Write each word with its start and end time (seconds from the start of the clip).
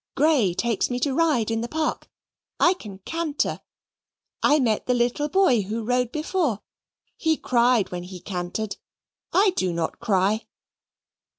Grey 0.15 0.55
takes 0.55 0.89
me 0.89 0.99
to 1.01 1.13
ride 1.13 1.51
in 1.51 1.61
the 1.61 1.67
park. 1.67 2.09
I 2.59 2.73
can 2.73 2.97
canter. 3.05 3.61
I 4.41 4.57
met 4.59 4.87
the 4.87 4.95
little 4.95 5.29
boy 5.29 5.61
who 5.61 5.83
rode 5.83 6.11
before. 6.11 6.63
He 7.17 7.37
cried 7.37 7.91
when 7.91 8.01
he 8.01 8.19
cantered. 8.19 8.77
I 9.31 9.51
do 9.55 9.71
not 9.71 9.99
cry." 9.99 10.47